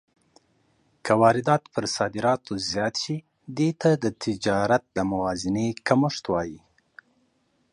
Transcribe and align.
که 1.05 1.11
واردات 1.21 1.63
پر 1.73 1.85
صادراتو 1.95 2.53
زیات 2.69 2.95
شي، 3.03 3.17
دې 3.57 3.69
ته 3.81 3.89
د 4.03 4.05
تجارت 4.23 4.83
د 4.95 4.97
موازنې 5.11 5.67
کمښت 5.87 6.23
وايي. 6.31 6.59